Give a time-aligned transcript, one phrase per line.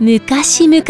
[0.00, 0.84] 昔々、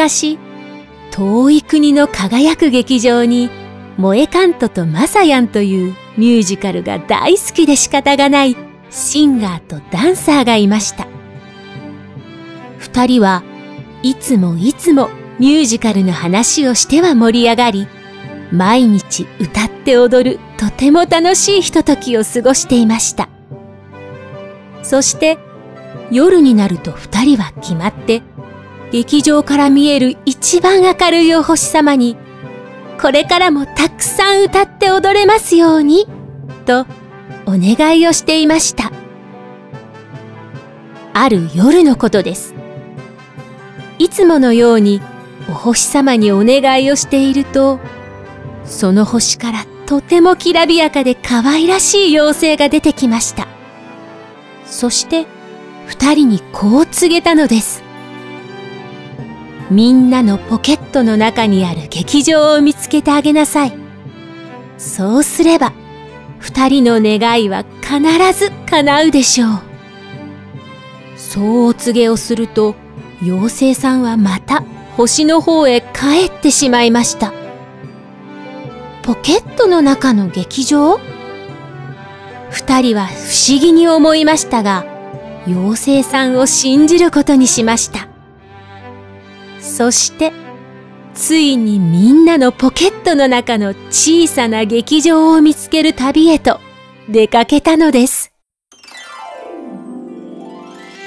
[1.11, 3.49] 遠い国の輝く劇場に、
[3.97, 8.57] 萌えカントとマサヤンというミュージカルが大好きで仕方がない
[8.91, 11.09] シンガーとダンサーがいました。
[12.79, 13.43] 二人は
[14.03, 17.89] いつもいつもミュージカルの話をしては盛り上がり、
[18.53, 23.29] 毎日歌って踊るとても楽しいひとときを過ごしていました。
[24.83, 25.39] そして
[26.11, 28.23] 夜になると二人は決まって
[28.93, 32.17] 劇場から見える一番明るいお星様に
[33.01, 36.07] これからもたくさん歌って踊れますように
[36.67, 36.87] と
[37.47, 38.91] お願いをしていました。
[41.15, 42.55] ある夜のことです。
[43.99, 45.01] いつものように
[45.49, 47.81] お星様にお願いをしていると、
[48.65, 53.49] その星からとてもきらびやかで可愛らしい妖精が出てきました。
[54.67, 55.27] そして
[55.87, 57.88] 二人にこう告げたのです。
[59.71, 63.73] みんなのポケットの中にある劇場を見つけてあげなさい。
[64.79, 65.73] そうすれば、
[66.39, 68.01] 二人の願いは必
[68.39, 69.51] ず叶うでしょう。
[71.17, 72.77] そうお告げをすると、
[73.23, 74.63] 妖精さんはまた
[74.97, 77.33] 星の方へ帰ってしまいました。
[79.03, 80.99] ポケットの中の劇場？
[82.51, 83.13] 二人は不
[83.51, 84.87] 思議に思いましたが、
[85.47, 88.09] 妖精さんを信じることにしました。
[89.79, 90.33] そして、
[91.15, 96.59] ついにみんなのポケットの中の小さな劇場を見つける旅へと
[97.09, 98.33] 出かけたのです。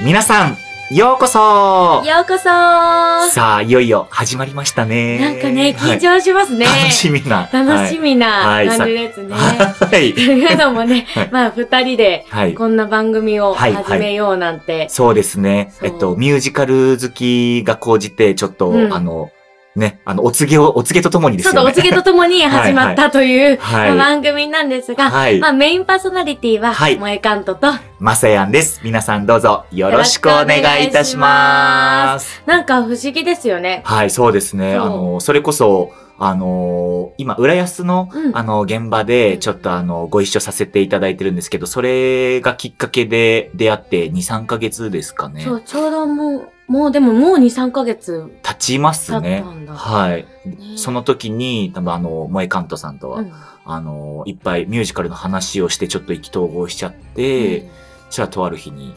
[0.05, 0.57] 皆さん、
[0.93, 5.19] ようこそようこそさあ、いよいよ始まりましたね。
[5.19, 6.65] なんかね、緊張しますね。
[6.65, 7.49] はい、楽しみな。
[7.49, 9.33] 楽しみな感じですね。
[9.33, 10.13] はい。
[10.13, 12.25] というのもね、まあ、二人で、
[12.57, 14.71] こんな番組を始めようなんて。
[14.73, 15.71] はいはい、そうですね。
[15.81, 19.31] えっと、ミュージカル好きが講じて、ちょっと、うん、あの、
[19.75, 21.57] ね、あの、お告げを、お告げとともにですね。
[21.57, 27.67] そうお告げとともに始まったというはい、番組なんですが、はい、まあメインパーソナリティは、はい、萌えカントと、
[27.99, 28.81] まさやんです。
[28.83, 32.43] 皆さんどうぞよろしくお願いいたします。
[32.45, 33.81] なんか不思議ですよね。
[33.85, 34.75] はい、そうですね。
[34.75, 45.41] あの、それこそ、あのー、今、浦安の、うん、あの、現場で、ちょっとあの、ご一緒させていただいてるんですけど、それがきっかけで出会って2、3ヶ月ですかね。
[45.41, 48.31] そう、ちょうどもう、もうでももう2、3ヶ月。
[48.43, 49.43] 経ちますね。
[49.67, 50.25] はい。
[50.47, 53.33] ね、その時に、多分あの、萌えカントさんとは、うん、
[53.65, 57.67] あの、いっぱいミュージカルの話をしてちょっと意気投合しちゃって、うん、
[58.07, 58.95] そしたらとある日に、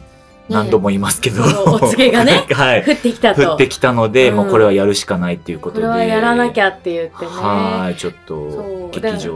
[0.49, 3.53] 何度も言いますけど、 お告げがね、 はい、降ってきたと。
[3.53, 5.83] 降ってきたので、うん、もうこれはやるしかないっていうことで。
[5.83, 7.31] これはやらなきゃって言ってね。
[7.33, 9.33] はい、ちょっと、劇場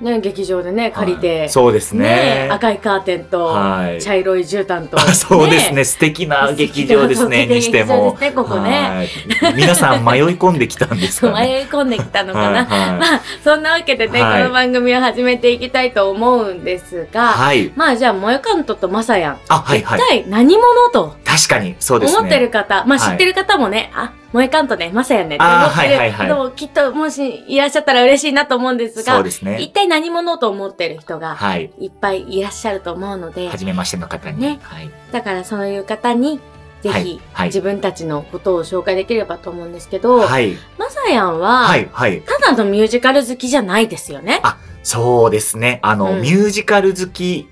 [0.00, 8.16] ね、劇場でね、借りて、はい、そうですね、ね、赤いカーテンと、はい、茶色い絨毯と、 そうですね、 素敵な劇場ですね、にしても。
[8.20, 9.08] ね、ここね。
[9.54, 12.64] 皆さん迷い込んできたんですか、 ね、迷い込んできたのかな。
[12.64, 19.38] まあ、そんなわけでね、この番組を始めていきたいと思うんですが、はい、まあ、じゃあ、もよかんととまさやん。
[19.48, 19.98] あ、はいはい。
[19.98, 21.16] 一体何者と。
[21.36, 22.18] 確かに、そうですね。
[22.18, 29.58] 思ってる方、まあ、知ってる方もね、あ、萌えかんとね、まさやねって思ってる人もきっともしいらっしゃったら嬉しいなと思うんですが、そうですね。
[29.60, 31.70] 一体何者と思ってる人が、はい。
[31.78, 34.40] いっぱいいらっしゃると思うので、はじめましての方に。
[34.40, 34.58] ね。
[34.62, 34.90] はい。
[35.12, 36.40] だからそういう方に、
[36.82, 40.56] ぜひ、はい、自分たちのことを紹介できればと思うんですけど、はい。
[40.78, 42.22] まさやんは、はい、はい。
[42.22, 44.40] ただのミュージカル好きじゃないですよね。
[44.42, 45.80] あ、そうですね。
[45.82, 47.48] あの、うん、ミュージカル好き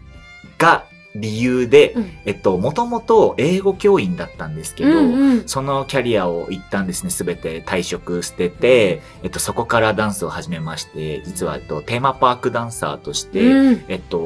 [0.58, 14.18] が理由で、うん、えっと、もともと英語教員だったんですけど、うんうん、そのキャリアを一旦ですね、すべて退職捨てて、えっと、そこからダンスを始めまして、実は、えっと、テーマパークダンサーとして、うん、えっと、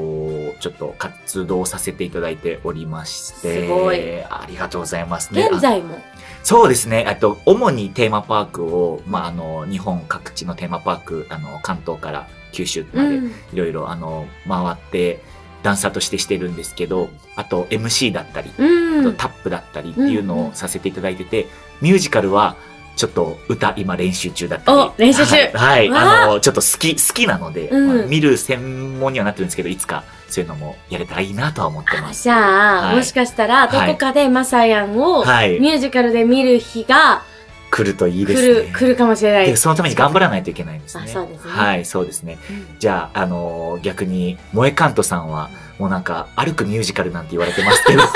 [0.61, 4.23] ちょっと活動させていただいておりまして、すごい。
[4.23, 5.47] ありがとうございますね。
[5.53, 5.99] 現在も？
[6.43, 7.05] そうですね。
[7.07, 13.17] あと、主にテーマパークを、まあ、あの、日本各地のテーマパーク、あの、関東から九州まで、
[13.53, 15.21] いろいろ、あの、回って、
[15.63, 21.47] ダンサーとしてしてるんですけど、あと MC だったり、うん、とタップだったりっていうのをさせていただいてて、
[21.81, 22.57] ミュージカルは
[22.97, 25.05] ちょっと歌今練習中だったり。
[25.07, 26.25] 練習中はい、はい。
[26.25, 32.25] あの、ちょっと好き、好きなので、うん、まあ、見る専門にはなってるんですけど、いつかそういうのもやれたらいいなとは思ってます。
[32.25, 37.23] じゃあ、はい、もしかしたら、どこかでマサヤンをミュージカルで見る日が、
[37.71, 38.55] 来るといいですね。
[38.55, 39.47] 来る、来るかもしれない。
[39.47, 41.07] で、そのために頑張らないといけないんですね。
[41.07, 41.51] そうですね。
[41.51, 42.39] はい、そうですね。
[42.51, 48.03] うん、じゃあ、あのー、逆に、萌えカントさんは、もうなんか、歩くミュージカルなんて言われてますけど。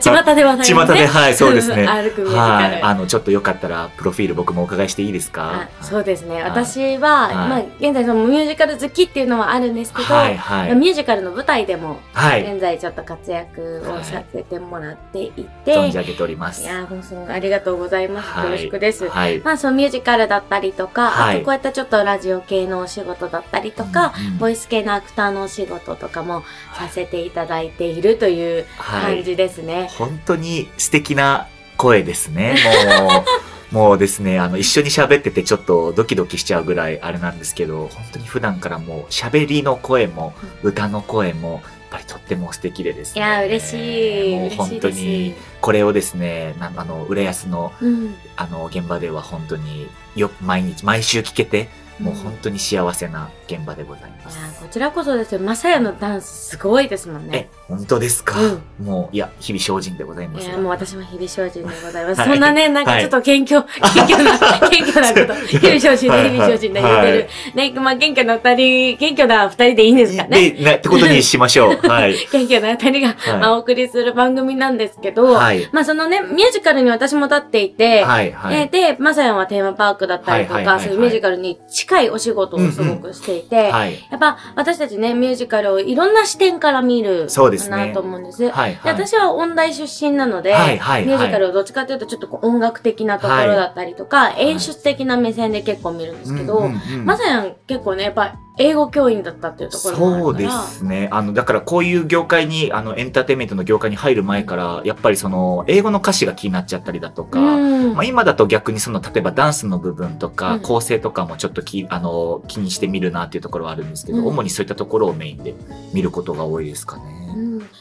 [0.00, 0.74] 巷ではない、ね。
[0.74, 1.86] 巷で、はい、そうですね。
[1.86, 2.74] 歩くミュージカル。
[2.74, 2.82] はい。
[2.82, 5.68] あの、ちょっとよかったら、プロフィール僕もお伺いしていいですか？
[5.80, 6.42] そうですね。
[6.42, 15.30] 私は、まあ、現在そのミュージカル好きっていうのはあるんですけど、はいはい、ミュージカルの舞台でも、はい、現在ちょっと活躍をさせてもらってい
[15.64, 16.62] て、存じ上げております。
[16.62, 18.44] いや、もうそのありがとうございます。
[18.44, 19.08] よろしくです。
[19.08, 19.38] はい。
[19.40, 26.42] まあ、そのミュージカルだったりとか、あとこういったちょっとラジオ系のお仕事だったりとか、ボイス系のアクターのお仕事とかも
[26.74, 29.74] させていただいているという感じですね。
[29.74, 32.56] はい、本当に素敵な声ですね。
[33.00, 33.24] もう
[33.70, 43.20] もうですね、あの、一緒に喋っててちょっとドキドキしちゃうぐらいあれなんですけど、本当に普段からもう喋りの声も、歌の声も、やっぱりとっても素敵でですね。
[43.20, 44.36] いや、嬉しい。
[44.36, 51.68] もう本当に、これをですね、あの、浦安の、うん、あの、現場では本当によ、毎日、毎週聞けて、
[52.00, 54.60] もう本当に幸せな現場でございます。
[54.60, 55.40] こちらこそですよ。
[55.40, 57.48] まさやのダンスすごいですもんね。
[57.50, 60.46] え、本当ですか、うん、もう、いや、日々精進でございます。
[60.46, 62.20] いや、もう私も日々精進でございます。
[62.20, 67.28] はい、そんなね、なんかちょっと謙虚、謙虚な、謙虚なこと、 日々精進で日々精進で言ってる。
[67.54, 70.50] ね、まあ、謙虚な二人、謙虚な二人でいいんですかね。
[70.50, 71.78] で、なってことにしましょう。
[71.88, 72.14] はい。
[72.30, 78.68] 謙虚な二人が、まあ、お送りする番組なんですけど、はい、まあ、そのね、ミュージカルに私も立っていて、はい、はい。
[78.68, 83.72] で、まさやんはテーマパークだったりとか、そういうミュージカルに近いお仕事をすごくしていて、うんうん。
[83.72, 88.44] はい、やっぱ私たちね、ミュージカルをいろんな視点から見るそうですなと思うんです。
[88.50, 96.68] はいはい、で私は音大出身なので、はいはいはい、ミュージカルをどっちかというとちょっと音楽的なところだったりとか、はい、演出的な目線で結構見るんですけど、
[97.04, 101.08] まさやん結構ね、やっぱ英語教員だったっていうところもそうですね。
[101.12, 115.54] あの、だからこういう業界に、あの、エンターテインメントの業界に入る前から、やっぱりその、英語の歌詞が気になっちゃったりだとか、まあ今だと逆にその、例えばダンスの部分とか、構成とかもちょっとき、あの、気にしてみるなっていうところはあるんですけど、主にそういったところをメインで
[115.92, 117.17] 見ることが多いですかね。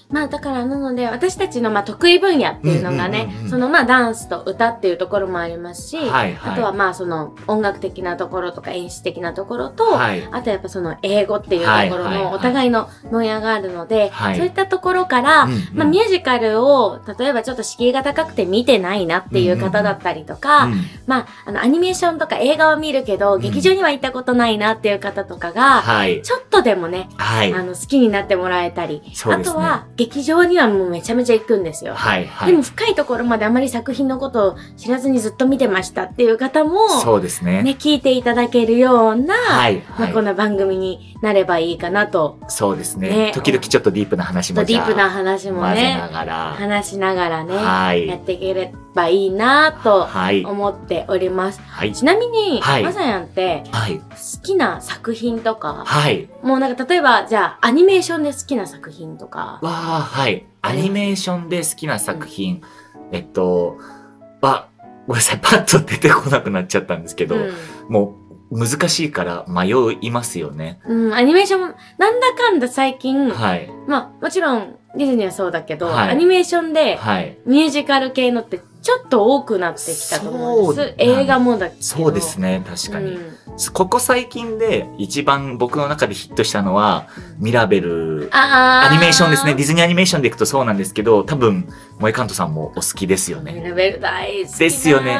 [0.10, 20.70] まあだからなので私たちのまあ得意分野っていうのがね、そのまあダンスと歌っていうところもありますし、はいはい、あとはまあその音楽的なところとか演出的なところと、はい、あとやっぱその英語っていうところのお互いの分野があるので、はい、そういったところから、まあミュージカルを例えばちょっと敷居が高くて見てないなっていう方だったりとか、
[21.06, 25.84] まああのアニメーションとか映画は見るけど、劇場には行ったことないなっていう方とかが、
[26.24, 31.94] ちょっとでもね、あの好きになってもらえたり、あとは劇場にはもうめちゃめちゃ行くんですよ。
[31.96, 37.64] はいはい、でも深いところまであまり作品のことを知らずにずっと見てましたっていう方も、そうですね。
[37.64, 42.40] ね、聞いていただけるような、はいはい、まあ、この番組になればいいかなと。
[42.48, 43.10] そうですね。
[43.10, 43.32] ね。
[43.34, 46.00] 時々ちょっとディープな話もディープな話もね、
[46.58, 50.08] 話しながらね、はい、やっていければいいなと
[50.50, 51.62] 思っております。
[51.62, 54.06] はい、ちなみに、はい、まさやんって、はい、好
[54.44, 59.27] きな作品とか、はい、もうなんか例えば、じゃあアニメーションで好きな作品とか、
[59.62, 59.70] わ
[60.02, 60.46] はい。
[60.62, 62.62] アニメーションで好きな作品、
[63.12, 63.78] うん、えっと、
[64.42, 64.70] あ、
[65.08, 67.54] ごめんなさい、パッと出てこなくなっちゃったんですけど、うん、
[67.90, 68.16] も
[68.52, 69.72] う難しいから迷
[70.02, 70.80] いますよね。
[70.86, 71.62] うん、アニメーション、
[71.98, 73.70] なんだかんだ最近、はい。
[73.88, 76.98] まあ、もちろんディズニーはそうだけど、はい、アニメーションで、
[77.46, 80.94] ミュージカル系のってちょっと多くなってきたと思うんです。
[80.98, 81.82] 映画もだけど。
[81.82, 83.16] そうですね、確かに。
[83.16, 83.38] うん
[83.74, 87.08] ここ最近で一番僕の中でヒットしたのは、
[87.40, 89.56] ミラベル、アニメーションですね。
[89.56, 93.54] ディズニーアニメーションでいくとそうなんですけど、多分、萌えカントさんもお好きですよね。
[93.54, 95.20] ミラベル大好きですよね。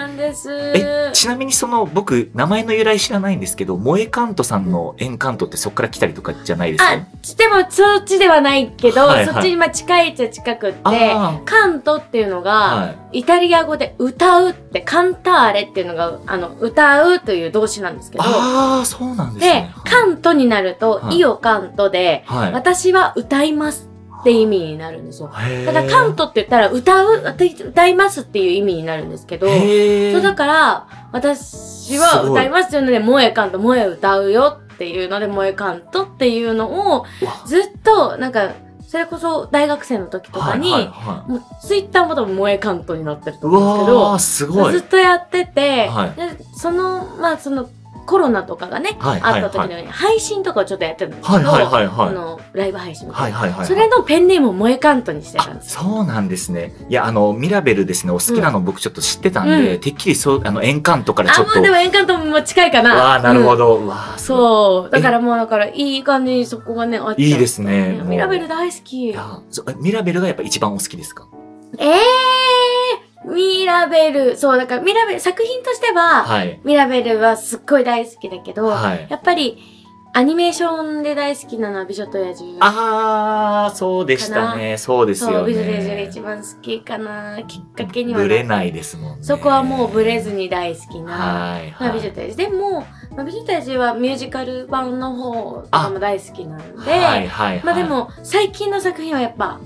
[0.76, 6.92] え、ちなみにその、僕、名前の由来知らないんですけど、萌えカントさんのエンカントってそこから来たりとかじゃないですか？
[6.92, 10.80] あ、でもそっちではないけど、はいはい、そっちにまあ近いっちゃ近くって、
[11.46, 19.74] カントっていうのが、はい、イタリア語で歌うって、カンターレっていうのが、あの、歌うという動詞なんですけど、ああ、そうなんですね。
[19.84, 23.90] で、カントになると、はい、イオカントで、はい、私は歌います
[24.22, 25.32] って意味になるんですよ。
[25.66, 27.24] だからカントって言ったら歌う、
[27.66, 37.06] 歌いますっていう意味になるんですけど、そうだから、私は歌いますっていうので、萌えカント、萌え歌うよっていうので、萌えカントっていうのを、
[37.48, 38.52] ずっと、なんか、
[38.88, 47.70] それこそ大学生の時とかに、はいはいはい、もうツイッターも多分萌えカントになってると思うんですけど、ずっとやってて、はい、でその、まあその
[48.08, 56.74] コロナとかがね、はいあった時のように配信とかをちょっとやってるんですけど、はいはいはいはい、のライブ配信はいはいはいはい、それのペンネームを萌えカントにしてたんですそうなんですね。
[56.90, 58.12] いやあのミラベルですね。
[58.12, 61.60] お好きなの僕ちょっと知ってたんで、うん、てっきりそうあのエンカントからちょっと。
[61.60, 62.96] あでもエンカントも近いかな。
[62.96, 64.92] わあなるほど、うん、わそう。
[64.92, 68.02] だからもうだからいい感じにそこがねあっていいですね。
[68.06, 69.10] ミラベル大好き。
[69.10, 69.42] いや
[69.82, 71.28] ミラベルがやっぱ一番お好きですか？
[71.78, 71.98] ええー
[73.28, 79.58] ミラベル、そう、だからミラベル、作品としては、はい、ミラベルはすっごい大好きだけど、はい、やっぱり、
[80.14, 82.58] アニメーションで大好きなのは美女と野獣。
[82.60, 84.78] ああ、そうでしたね。
[84.80, 85.54] そうですよね。
[85.54, 87.44] 美女と野獣が一番好きかな。
[87.44, 88.22] きっかけには。
[88.22, 89.24] ぶれないですもんね。
[89.24, 91.12] そこはもうぶれずに大好きな。
[91.12, 92.36] はい、はい、美女と野獣。
[92.36, 92.80] でも、
[93.16, 99.60] まあ、美女と野獣はミュージカル版の方とかも大好きなんで、はいはいはい、まあでも、最近の作品はやっぱ、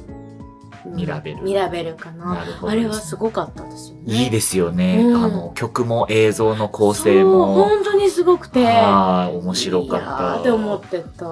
[0.85, 1.43] ミラベル。
[1.43, 2.35] ミラベルかな。
[2.35, 4.23] なね、あれはすごかったですよね。
[4.23, 5.03] いいですよね。
[5.03, 7.53] うん、あの、曲も映像の構成も。
[7.53, 8.67] 本当にすごくて。
[8.67, 10.39] ああ、面白かった。
[10.39, 11.25] って思ってた。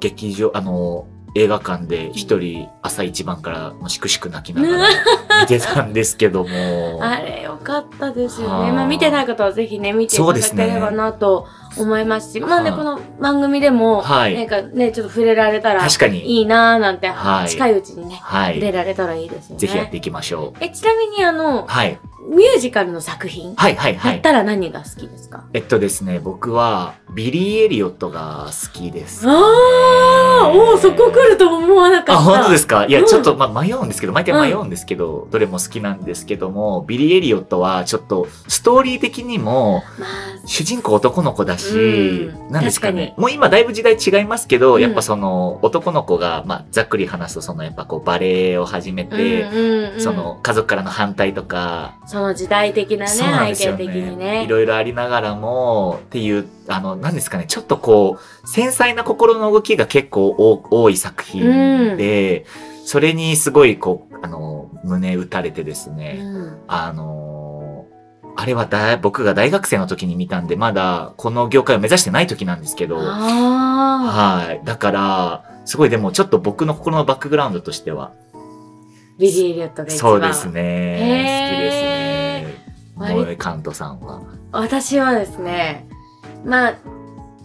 [0.00, 4.88] 劇場、あの、映画館で一人朝一番からもしくしく泣きながら
[5.42, 7.00] 見てたんですけども。
[7.02, 8.72] あれよかったですよね。
[8.72, 11.46] まあ見てない方はぜひね、見ていただければなと
[11.78, 16.38] 思いますし、まあね、この番組でも、はい、なんかね、ちょっと触れられたら、確かに。
[16.38, 19.58] いいなーなんて、はい、近いうちにね、はい、出られたらいいですね。
[19.58, 20.58] ぜひやっていきましょう。
[20.60, 21.98] え、ちなみにあの、はい。
[22.28, 24.12] ミュージカルの作品はいはいはい。
[24.14, 25.44] だったら何が好きですか？
[25.52, 29.30] えっとですね、僕は、ビリー・エリオットが好きです、ね。
[29.32, 29.36] あ
[30.46, 32.14] あおおそこ来ると思わなかった。
[32.14, 32.86] あ、本当ですか？
[32.86, 43.14] いや、ちょっと、まあ迷うんですけど、毎回迷うんですけど、うん、どれも好きなんですけども、ビリー・エリオットはちょっと、ストーリー的にも、まあ、主人公男の子だし、うん、なんですかね。
[43.16, 54.44] もう今だいぶ時代違いますけど、うん、やっぱその、男の子が、まあ、ざっくり話すと、その、やっぱこう、バレエを始めて、その、家族からの反対とか、その時代的なね、背景的にね。
[54.44, 67.84] いろいろありながらも、っていう、あの、何ですかね、ちょっとこう、繊細な心の動きが結構多い作品で、うん、それにすごいこう、あの、胸打たれてですね、うん、あの、
[68.36, 74.64] あれはだ僕が大学生の時に見たんで、まだこの業界を目指してない時なんですけど、はい。
[74.64, 78.12] だから、すごいでもちょっと僕の心のバックグラウンドとしては、
[79.18, 80.98] ビリー・エリオットが一番そうですね。
[81.40, 83.14] 好きですね。
[83.16, 84.22] 萌えカントさんは。
[84.52, 85.88] 私はですね、
[86.44, 86.76] まあ、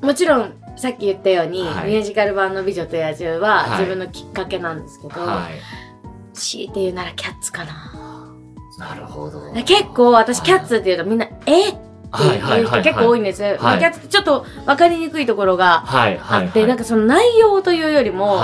[0.03, 8.35] もちろん、さっき言ったように、はい、ミュージカル版の美女と野獣は自分のきっかけなんですけど、はい、強いて言うならキャッツかな。
[8.79, 9.51] なるほど。
[9.63, 13.39] 結構私キャッツって言うとみんな、えっていう人結構多いんです。
[13.39, 18.41] キャッツってちょっと分かりにくいところがあって、なんかその内容というよりも、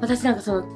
[0.00, 0.66] 私なんかその、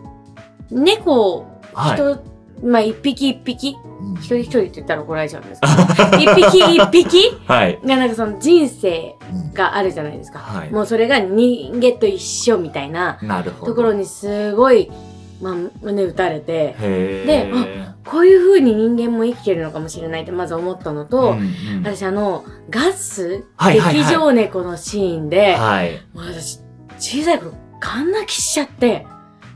[0.71, 1.61] 猫を
[1.95, 2.23] 人、
[2.63, 3.77] まあ一匹一匹
[4.19, 7.39] 一人一人って言ったら怒られちゃうんですけど、 一匹一匹？
[7.49, 9.17] がなんかその人生
[9.55, 10.39] があるじゃないですか。
[10.39, 13.19] はい、もうそれが人間と一緒みたいな
[13.65, 14.91] ところにすごい、
[15.41, 16.77] まあ、胸打たれて、
[17.27, 26.61] で、あ、こういう風に人間も生きてるのかもしれないってまず思ったのと、うんうん、私あの、ガス、はいはいはい、劇場猫のシーンで、はい、もう私、
[26.99, 29.07] 小さい頃、ガン泣きしちゃって、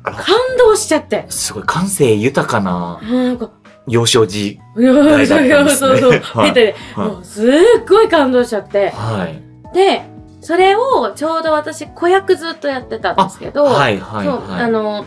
[0.03, 0.17] 感
[0.59, 1.27] 動しちゃって。
[1.29, 3.01] すごい感性豊かな。
[3.03, 3.51] なんか
[3.87, 5.71] 幼少時代だったんですね。
[5.77, 6.21] そうそう。
[6.21, 7.53] はい、で、もうすっ
[7.89, 8.91] ごい感動しちゃって。
[8.91, 9.75] はい。
[9.75, 10.03] で、
[10.41, 15.05] それをちょうど私子役ずっとやってたんですけど、はいはい、はい、そう、あの、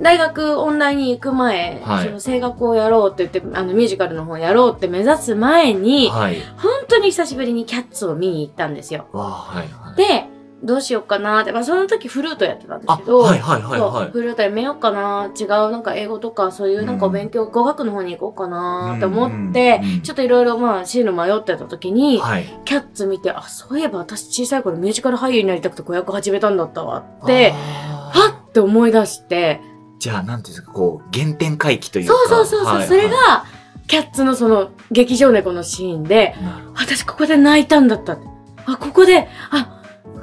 [0.00, 9.06] 大学音大に行く前、はい、その声楽をやろうって言って、あのミュージカルの方やろうって目指す前に、はい、本当に久しぶりにキャッツを見に行ったんですよ。
[9.12, 10.26] はいはい、で、
[10.66, 29.60] どうしようかなって、まあその時フルートやってたんですけど、はいはいはいはい、フルートやめようかな、違うなんか英語とかそういうなんかお勉強、うん、語学の方に行こうかなって思って、うんうん、ちょっといろいろまあ進路迷ってた時に、はい、キャッツ見て、あ、そういえば私小さい頃ミュージカル俳優になりたくて子役始めたんだったわって、はって思い出して。
[29.98, 32.14] じゃあ、なんていうんですか、こう、原点回帰というか。
[32.14, 33.46] そうそうそうそう、はいはい、それが、
[33.86, 36.34] キャッツのその劇場猫のシーンで、
[36.74, 38.18] 私ここで泣いたんだった。
[38.66, 39.75] あ、ここで、あ、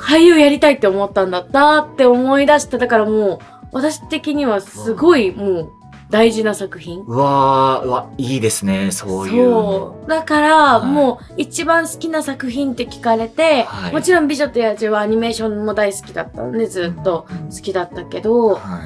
[0.03, 3.39] 俳優やりたいって思ったんだったって思い出して、だからもう、
[3.72, 5.72] 私的にはすごいもう
[6.10, 7.00] 大事な作品。
[7.07, 9.43] うわー、うわ、いいですね、そういう。
[9.43, 10.10] そう。
[10.10, 18.79] だから、はい、もう一番好きな作品って聞かれて、はい、もちろん美女と野獣はアニメーションも大好きだったんで、ずっと好きだったけど、は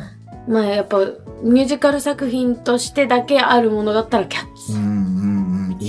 [0.48, 1.00] い、まあやっぱ
[1.42, 4.74] ミュージカル作品としてだけあるものだったらキャッツ。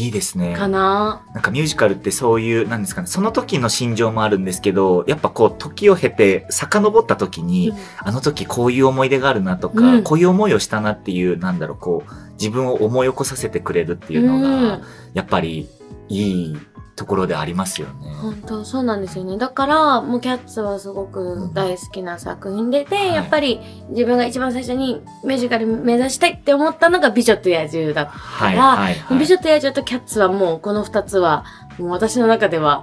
[0.08, 0.54] いいですね。
[0.54, 1.22] かな。
[1.34, 15.68] なんかミュージカルってそういう、なんですかね、その時の心情もあるんですけど、やっぱこう、時を経て、遡った時に、うん、あの時こういう思い出があるなとか、うん、こういう思いをしたなっていう、なんだろう、こう、自分を思い起こさせてくれるっていうのが、うん、やっぱり
[16.08, 16.56] いい
[16.98, 18.12] ところでありますよね。
[18.20, 19.38] 本当そうなんですよね。
[19.38, 31.44] だから、もうキャッツはすごく大好きな作品で、で、はい、やっぱり自分が一番最初にミュージカル目指したいって思ったのが美女と野獣だったから、はいはいはい、美女と野獣とキャッツはもうこの二つは、
[31.78, 32.82] もう私の中では、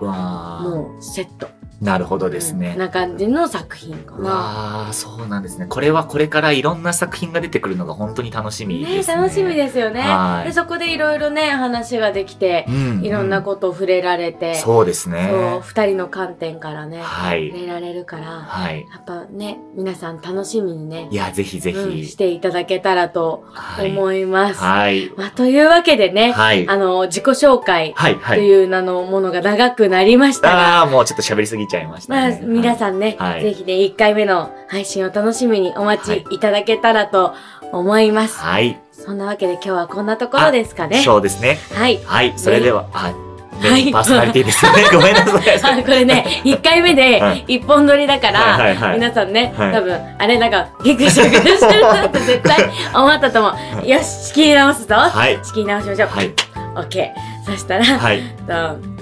[0.61, 1.49] もうセット。
[1.85, 2.75] なるほどですね。
[2.75, 4.29] な感じの作品かな。
[4.29, 5.67] ああ、そうなんですね。
[5.67, 9.15] これはこれからいろんな作品が出てくるのが本当に楽しみですね。
[9.15, 10.03] ね楽しみですよね。
[10.43, 14.55] でそこでいろいろね、話ができて、うんうん、いろんなことを触れられて。
[14.55, 15.27] そうですね。
[15.29, 21.07] そう、二人の観点からね、はい、触れられるから、はい、やっぱね、皆さん楽しみにね。
[21.11, 23.45] いや、ぜひぜひ、うん、していただけたらと
[23.79, 24.59] 思います。
[24.59, 25.11] はい。
[25.15, 27.93] まあ、というわけでね、はい、あの、自己紹介
[28.27, 30.79] という名のものが長くなりましたが。
[30.79, 32.39] ああ、もうちょっと喋りすぎちゃいましたね。
[32.39, 37.33] まあ、皆さんね、はい、ぜひね、1回目の配信を楽しみにお待ちいただけたらと
[37.71, 38.39] 思います。
[38.39, 38.79] はい。
[38.91, 41.01] そんなわけで今日はこんなところですかね。
[41.01, 41.57] そうですね。
[41.73, 41.99] はい。
[42.03, 42.33] はい。
[42.37, 43.25] それでは、はい。
[43.61, 44.71] はい、パーソナリティですね。
[44.91, 45.83] ごめんなさい。
[45.83, 53.51] これね、1回目で一本撮りだから、皆さんね、多分、あれなんか、ギクシャクしてるなって絶対 思ったと思
[53.83, 53.87] う。
[53.87, 54.95] よし、仕切り直すぞ。
[54.95, 55.39] はい。
[55.43, 56.09] 仕切り直しましょう。
[56.09, 56.33] はい。
[56.75, 57.34] オッケー。
[57.45, 58.23] そしたら、はい。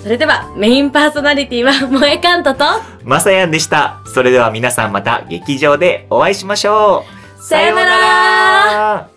[0.02, 2.66] それでは、メインパーソナリティは、萌えカントと、
[3.04, 4.02] まさやんでした。
[4.06, 7.06] それでは皆さんまた劇場でお会いしましょ
[7.40, 7.42] う。
[7.44, 9.10] さようなら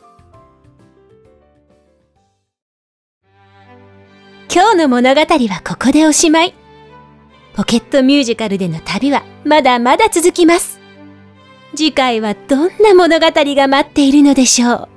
[4.53, 6.55] 今日の物語はここでおしまい。
[7.55, 10.81] ポケットミュージカルでの旅はまだまだ続きます。
[11.77, 14.96] 次回はどんな物語が待っているのでしょう。